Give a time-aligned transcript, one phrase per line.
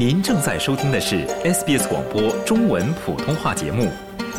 [0.00, 3.92] 您正在收听的是 SBS 广播中文普通话节目，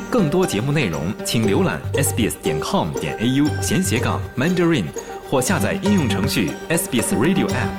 [0.09, 4.85] 更多节目内容请浏览 sbs 点 com 点 au 闲斜杠 mandarin
[5.29, 7.69] 或下载应用程序 SBS Radio App。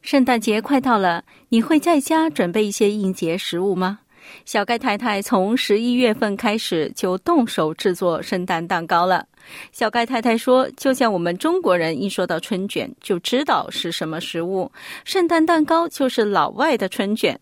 [0.00, 3.98] 圣诞节快到了，你会在家准备一些应节食物吗？
[4.44, 9.26] 小盖太太从十一月份开始就动手制作圣诞蛋糕了。
[9.72, 14.70] 小盖太太说：“就像我们中国人一说到春卷就知道是什么食物，
[15.04, 17.38] 圣诞蛋糕就是老外的春卷。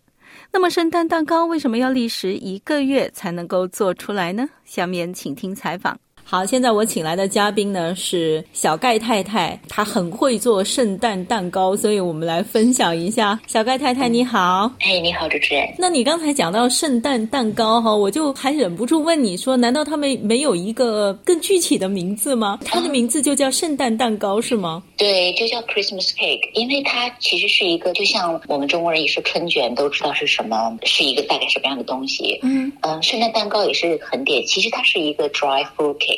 [0.53, 4.49] 那么，圣诞蛋糕为什么要历时一个月才能够做出来呢？
[4.65, 13.39] 下面请听采访。”好，现在我请来的嘉宾呢是小盖太太，她很会做圣诞蛋糕，所以我们来分享一下。
[13.47, 15.69] 小盖太太你好，哎，你好，主持人。
[15.79, 22.59] 那你刚才讲到圣诞蛋糕哈，我就还忍不住问你说，难道他们没有一个更具体的名字吗？
[22.65, 24.83] 它的名字就叫圣诞蛋糕是吗？
[24.97, 32.39] 对，就叫 Christmas cake，因为它其实是一个，就像我们中国人一说春卷都知道是什么，是一个大概什么样的东西。
[32.43, 36.14] 嗯嗯，圣诞蛋糕也是很典，其实它是一个 dry fruit cake。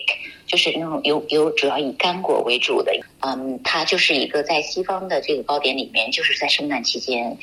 [0.47, 7.37] 就是那种有有主要以干果为主的，嗯，它就是一个在西方的这个糕点里面，就是在圣诞期间，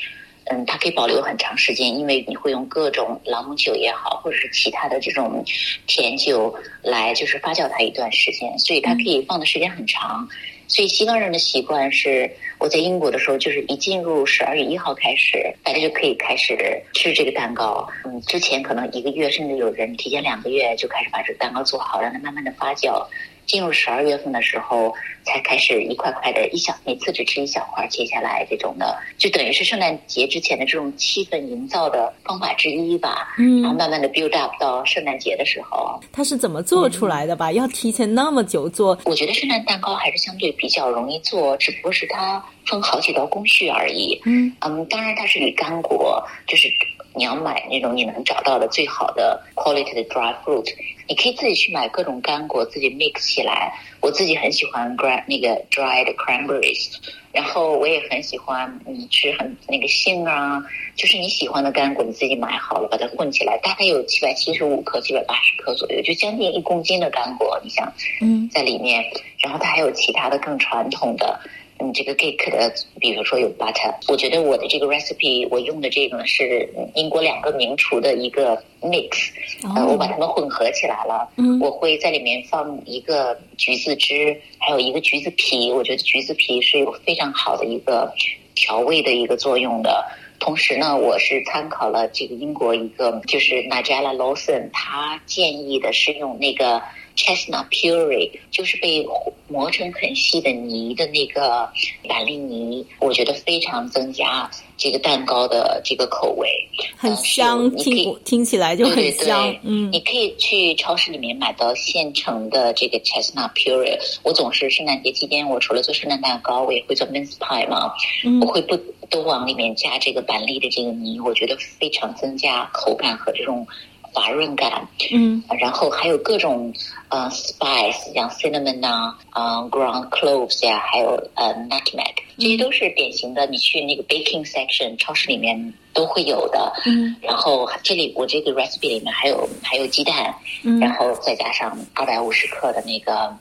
[0.46, 5.44] 嗯，它可以保留很长时间，因为你会用各种朗姆酒也好，或者是其他的这种
[5.86, 10.28] 甜酒来就是发酵它一段时间，所以它可以放的时间很长。
[10.68, 16.58] 所以西方人的习惯是，我在英国的时候，就是一进入十二月一号开始，大家就可以开始
[16.94, 17.88] 吃这个蛋糕。
[18.06, 23.06] 嗯，之前可能一个月，甚至有人提前两个月就开始把这个蛋糕做好，让它慢慢的发酵。
[23.46, 33.34] 进入十二月份的时候，才开始一块块的，一小每次只吃一小块切下来，这种的，就等于是圣诞节之前的这种气氛营造的方法之一吧。
[33.38, 37.52] 嗯，然后慢慢的 build up 到圣诞节的时候，它是怎么做出来的吧？
[37.52, 38.98] 要提前那么久做？
[39.06, 44.20] 我觉得圣诞蛋糕还是相对比较容易做，只不过是它分好几道工序而已。
[44.26, 46.68] 嗯嗯，当然它是以干果，就是
[47.16, 50.74] 你要买那种你能找到的最好的 quality 的 dry fruit。
[51.06, 53.74] 你可以自己去买各种干果，自己 mix 起来。
[54.00, 56.94] 我自己很喜欢 gra 那个 dried cranberries，
[57.32, 60.64] 然后我也很喜欢嗯吃很那个杏啊，
[60.96, 67.92] 就是你喜欢的干果，你自己买好了，把它混起来，大概有七百七十五克、七百八十克左右，就将近一公斤的干果，你想
[68.22, 69.04] 嗯在里面，
[69.40, 71.40] 然后它还有其他的更传统的。
[71.84, 79.30] 嗯，这个 cake 的，比如说有 butter，我觉得我的这个 recipe 我用的这个是英国两个名厨的一个 mix，
[79.76, 81.28] 呃，我把它们混合起来了。
[81.36, 85.70] 嗯，我会在里面放一个橘子汁，还有一个橘子皮。
[85.74, 88.14] 我觉得橘子皮是有非常好的一个
[88.56, 90.06] 调味的一个作用的。
[90.40, 96.82] 同时呢，我是参考了这个英国一个就是 Najella Lawson，他建议的是用那个。
[97.16, 99.06] Chestnut puree 就是被
[99.48, 101.70] 磨成很细的泥的那个
[102.10, 106.50] 板栗泥，我觉得非常增加这个蛋糕的这个口味，
[106.98, 109.56] 很香，听听起来就很香。
[109.62, 113.96] 嗯，你可以去超市里面买到现成的这个 chestnut puree。
[114.24, 117.94] 我总是圣诞节期间，我除了做圣诞蛋糕，我也会做 mince pie 嘛，
[118.42, 118.76] 我会不
[119.12, 123.68] 都往里面加这个板栗的这个泥，我觉得非常增加口感和这种。
[124.14, 126.72] 滑润感，嗯，然后还有各种
[127.10, 136.72] 呃 spice，像 cinnamon 啊，啊 ground cloves 呀，还有呃 nutmeg，这些都是典型的，你去那个 baking section 超市里面都会有的。
[136.86, 140.34] 嗯，然后这里我这个 recipe 里面还有还有鸡蛋，
[140.64, 143.36] 嗯，然后再加上二百五十克的那个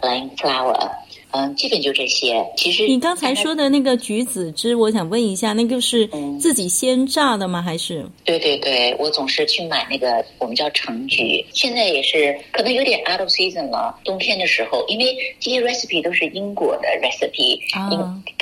[0.00, 0.90] plain flour。
[1.30, 2.44] 嗯，基本就这些。
[2.56, 6.08] 其实你刚才说的那个橘子汁，我想问一下，那个是
[6.40, 7.60] 自己先榨的吗？
[7.60, 8.04] 还是？
[8.24, 13.94] 对对对，我总是去买那个我们叫橙橘，现在也是可能有点 out of season 了。
[14.04, 17.90] 冬天的时候，因为这些 recipe 都是英国的 recipe，啊，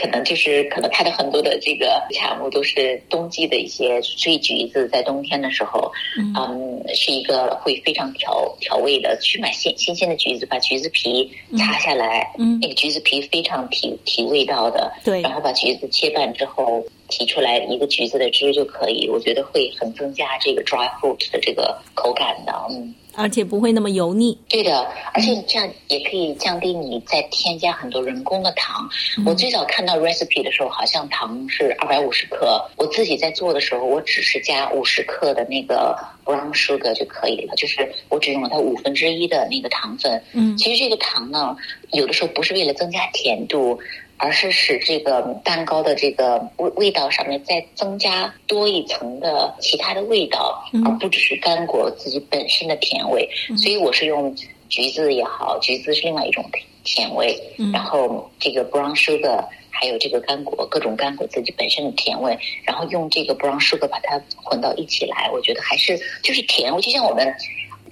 [0.01, 9.19] 可能就是可能它的很多的这个产物都是冬季的一些，所以橘子在冬天的时候，嗯，是一个会非常调调味的。
[9.21, 11.29] 去买新新鲜的橘子，把橘子皮
[11.59, 12.76] 擦下来，嗯，那个。
[12.77, 22.95] 橘子皮非常提提味道的，对，然后把橘子切半之后提出来一个橘子的汁就可以，我觉得会很增加这个 dry fruit 的这个口感的，嗯。
[23.17, 24.39] 而且不会那么油腻。
[24.49, 28.89] 对的，而且这样也可以降低你再添加很多人工的糖。
[29.25, 32.63] 我最早看到 recipe 的时候，好像糖是二百五十克。
[32.77, 40.23] 我自己在做的时候，我只是加五十克的那个 brown sugar 就可以了，就是我只用了它五分之一的那个糖分。
[40.33, 41.57] 嗯，其实这个糖呢，
[41.93, 43.79] 有的时候不是为了增加甜度。
[44.19, 53.29] 而是使这个蛋糕的这个味味道上面再增加多一层的其他的味道，而不只是干果自己本身的甜味。
[53.57, 54.35] 所以我是用
[54.69, 56.45] 橘子也好，橘子是另外一种
[56.83, 57.39] 甜味，
[57.73, 66.73] 然后这个 brown sugar 还有这个干果，各种干果自己本身的甜味，然后用这个 brown sugar 把它混到一起来，我觉得还是就是甜。
[66.81, 67.35] 就像我们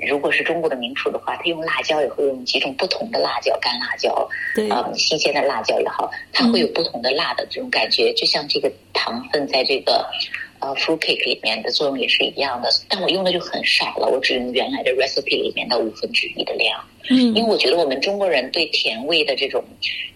[0.06, 4.28] 如果是中国的名厨的话，他用辣椒也会用几种不同的辣椒，干辣椒，
[4.70, 10.06] 啊，新鲜的辣椒也好，它会有不同的辣的这种感觉，就像这个糖分在这个。
[10.60, 16.82] 呃，fruit cake 里面的作用也是一样的，但我用的就很少了，我只用原来的 recipe 里面的五分之一的量。
[17.10, 19.62] 嗯，因为我觉得我们中国人对甜味的这种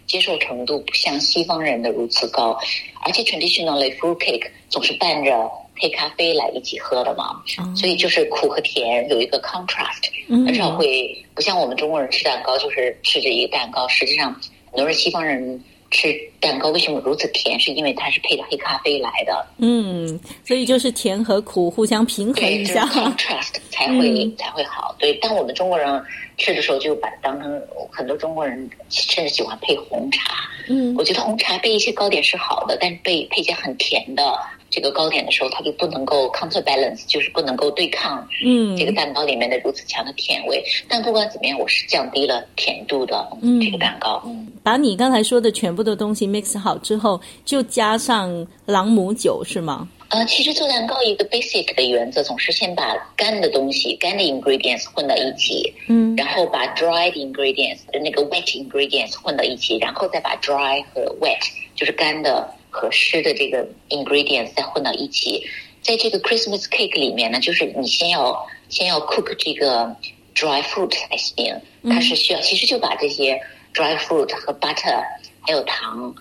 [0.06, 2.58] 接受程度不像西方人的如此高，
[3.04, 7.42] 而且 traditionally fruit cake 总是伴着黑咖啡来一起喝的嘛，
[7.74, 14.32] 所以就是苦和甜有一个 contrast，很少会不像我们中国人吃蛋糕就是吃着一个蛋糕，实际上
[14.70, 15.62] 很多人西方人。
[15.90, 17.58] 吃蛋糕为什么如此甜？
[17.58, 19.46] 是因为它是配的黑咖啡来的。
[19.56, 24.94] 嗯，所以就是甜和苦互相平衡一下，contrast 才会才会好。
[24.98, 26.04] 对，但我们中国人
[26.36, 27.58] 吃的时候就把它当成
[27.90, 30.34] 很多中国人甚至喜欢配红茶。
[30.68, 34.38] 嗯，我觉得红茶配一些糕点是好的，但是配配些很甜的。
[34.70, 40.62] 这个糕点的时候，它就不能够 counterbalance，就是不能够对抗嗯这个蛋糕里面的如此强的甜味。
[40.88, 43.26] 但不管怎么样，我是降低了甜度的
[43.60, 44.22] 这个蛋糕。
[44.62, 49.88] 把你刚才说的全部的东西 mix 好之后，就加上朗姆酒是吗？
[50.10, 61.38] 呃，其实做蛋糕一个 basic 的原则，总是先把干的东西、干的 ingredients 混到一起，嗯，然后把 dried ingredients 那个 wet ingredients 混到一起，然后再把 dry 和 wet
[61.74, 62.48] 就是干的。
[62.70, 65.42] 和湿的这个 ingredients 再混到一起，
[65.82, 69.96] 在这个 Christmas cake 里面呢，就是你先要先要 cook 这个
[70.34, 71.60] dry fruit 才行。
[71.84, 73.40] 它是需要，其实就把这些
[73.72, 75.02] dry fruit 和 butter
[75.40, 76.14] 还有糖，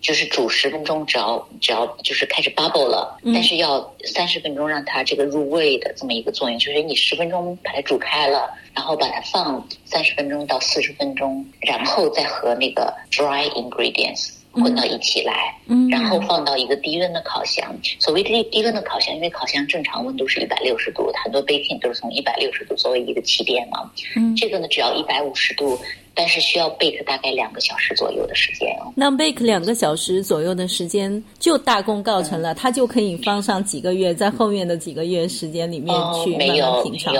[0.00, 14.30] 就是煮十分钟，只要只要就是开始 bubble 了，但是要三十分钟让它这个入味的这么一个作用，就是你十分钟把它煮开了，然后把它放三十分钟到四十分钟，然后再和那个 dry ingredients。
[14.52, 17.74] 混到一起来，嗯然后放到一个低温的烤箱。
[17.98, 23.90] 所谓低低温的烤箱，因为烤箱正常温度是一百六十度，很多 baking 都是从一百六十度作为一个起点嘛。
[24.16, 25.78] 嗯，这个呢只要一百五十度，
[26.14, 28.68] 但是需要 bake 大概两个小时左右的时间。
[28.94, 37.14] 那 bake 两个小时左右的时间就大功告成了，它就可以放上几个月，在后面的几个月时间里面去慢慢品尝。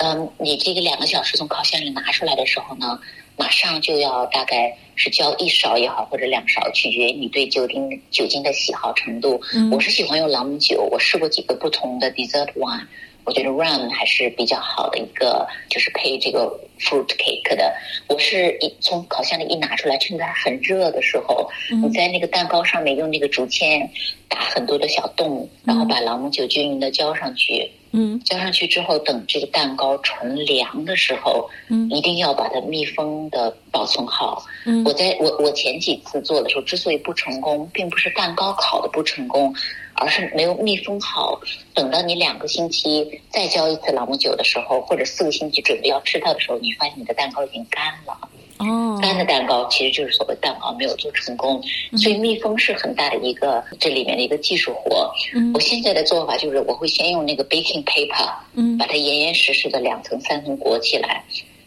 [0.00, 2.98] 嗯， 你这个两个小时从烤箱里拿出来的时候呢？
[3.42, 9.40] 马上就要大概是浇一勺也好，或者两勺，取决于你对酒精酒精的喜好程度。
[9.72, 12.86] 我是喜欢用朗姆酒，我试过几个不同的 dessert wine，
[13.24, 17.74] 我觉得 rum 还是比较好的一个，就是配这个 fruit cake 的。
[18.06, 21.50] 我是一从烤箱里一拿出来，趁它很热的时候，
[21.82, 23.90] 你在那个蛋糕上面用那个竹签
[24.28, 27.64] 打很多的小洞，然后把朗姆酒均匀的浇上去。
[27.64, 27.81] 嗯，
[28.24, 34.44] 浇上去之后，等这个蛋糕纯凉的时候，嗯，一定要把它密封的保存好。
[34.64, 39.54] 嗯，我在我我前几次做的时候，之所以不成功，并不是蛋糕烤的不成功，
[39.94, 41.40] 而是没有密封好。
[41.74, 48.16] 等到你两个星期再浇一次朗姆酒的时候，或者四个星期准备要吃它的时候，你发现你的蛋糕已经干了。
[48.62, 51.62] 哦，干的蛋糕其实就是所谓蛋糕没有做成功，
[51.96, 55.12] 所以密封是很大的一个这里面的一个技术活。
[55.34, 61.24] 嗯，我现在的做法就是我会先用那个 baking paper，嗯，把它严严实实的两层三层裹起来，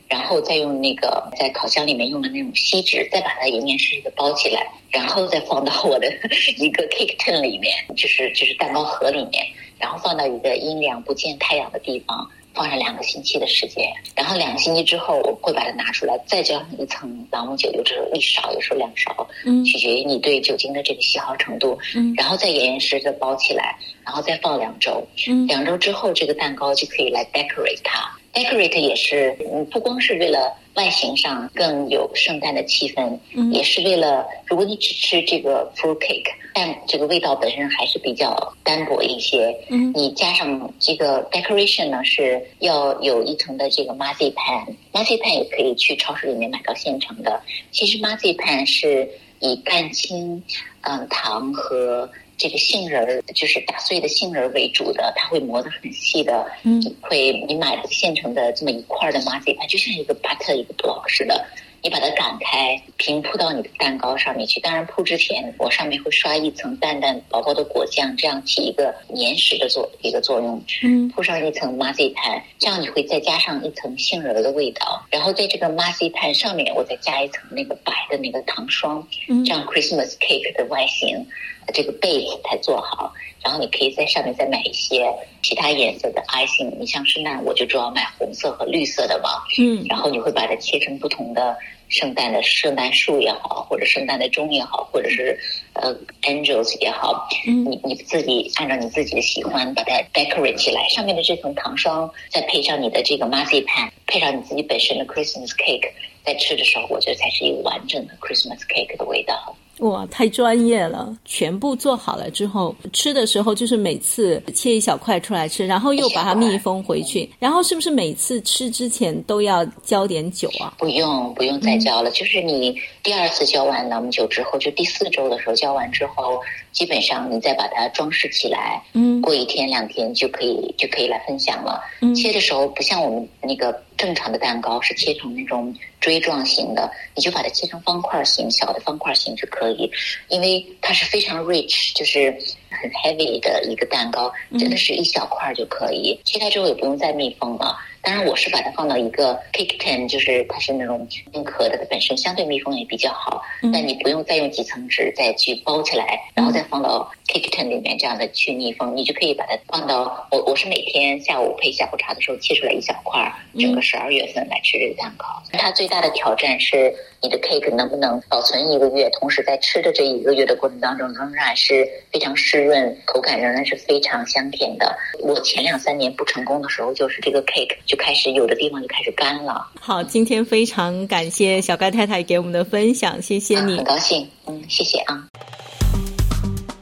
[0.08, 6.08] 然后再用那个在烤箱里面用的那种锡纸，再把它严严实实的包起来，然后再放到我的
[6.58, 9.46] 一个 cake tin 里面，就是就是蛋糕盒里面，
[9.80, 12.30] 然后放到一个阴凉不见太阳的地方。
[12.56, 13.86] 放上两个星期的时间，
[14.16, 28.10] 然后两个星期之后，我会把它拿出来，再浇上一层朗姆酒，有时候一勺，有时候两勺，嗯，取决于你对酒精的这个喜好程度，嗯，然后再严严实实的包起来，然后再放两周，嗯，两周之后，这个蛋糕就可以来 decorate 它。
[28.36, 47.42] Decorate 也是，嗯，不光是为了外形上更有圣诞的气氛，嗯，也是为了，如果你只吃这个 fruit cake，但这个味道本身还是比较单薄一些，嗯，你加上这个 decoration 呢，是要有一层的这个 marzipan，marzipan 也可以去超市里面买到现成的。
[47.72, 50.44] 其实 marzipan 是以蛋清、
[50.82, 56.46] 嗯糖和这个杏仁儿，就是打碎的杏仁儿为主的，它会磨得很细的。
[56.64, 61.46] 嗯，会你买的现成的这么一块的 marzipan，就像一个 butter 一个 block 似的，
[61.82, 64.60] 你把它擀开，平铺到你的蛋糕上面去。
[64.60, 70.62] 当然铺之前，我上面会刷一层淡淡薄薄的果酱，这样起一个粘实的作一个作用。
[70.84, 75.06] 嗯，铺上一层 marzipan，这样你会再加上一层杏仁儿的味道。
[75.10, 79.08] 然后在这个 marzipan 上面，我再加一层那个白的那个糖霜。
[79.30, 81.26] 嗯，这样 Christmas cake 的外形。
[81.74, 83.14] 这个 base 才做好。
[83.44, 85.06] 然后你可以在上面再买一些
[85.44, 86.76] 其他颜色的 icing。
[86.80, 89.30] 你像圣诞，我就主要买红色和绿色的嘛。
[89.60, 89.86] 嗯。
[89.88, 91.56] 然后你会把它切成不同的
[91.88, 95.40] 圣诞的圣诞树也好，或者圣诞的钟也好，或者是
[95.74, 97.30] 呃 angels 也好。
[97.46, 97.70] 嗯。
[97.70, 100.88] 你你自己按照你自己的喜欢把它 decorate 起来。
[100.90, 105.92] 上面的这层糖霜，再配上你的这个 marzipan，配上你自己本身的 Christmas cake，
[106.26, 109.56] 在吃的时候，我觉得才是一个完整的 Christmas cake 的味道。
[109.80, 111.16] 哇，太专业了！
[111.26, 117.30] 全部做好了之后，吃的时候就是每次切一小块出来吃，然后又把它密封回去。
[117.40, 120.74] 然后是不是每次吃之前都要浇点酒啊？
[120.78, 122.10] 不用，不用再浇了。
[122.12, 126.40] 就是你第二次浇完朗姆酒之后，就第四周的时候浇完之后，
[126.72, 128.82] 基本上你再把它装饰起来。
[128.94, 131.82] 嗯，过一天两天就可以就可以来分享了。
[132.02, 139.48] 嗯，切的时候不像我们那个正常的蛋糕是切成那种锥状形的，你就把它切成方块形，小的方块形就。
[139.56, 139.90] 可以，
[140.28, 142.36] 因为它是非常 rich，就是
[142.82, 147.76] 很 heavy 的一个蛋糕，真的是一小块就可以切开之后也不用再密封了。
[148.02, 153.42] 当然，我是把它放到一个 cake tin，就是它是那种硬壳的，它本身相对密封也比较好。
[153.74, 165.26] 但你不用再用几层纸再去包起来，然后再放到 cake tin 里面这样的去密封，你就可以把它放到我我是每天下午配下午茶的时候切出来一小块，整个十二月份来吃这个蛋糕。
[165.54, 174.98] 它最大的挑战是你的 cake 能不能保存一个月，同时在吃的这一个月的过程当中仍然是非常湿润，口感仍然是非常香甜的。
[175.22, 179.66] 我前两三年不成功的时候，就是这个 cake 就开始有的地方就开始干了。
[179.80, 185.28] 好，今天非常感谢小盖太太给我们的分享，谢谢你，很高兴，嗯，谢谢啊。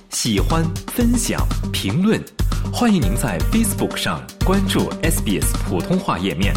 [0.10, 2.20] 喜欢、分享、评论，
[2.72, 6.54] 欢迎您在 Facebook 上关注 SBS 普通话页面。